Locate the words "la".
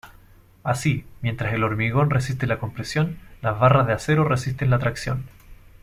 2.47-2.57, 4.71-4.79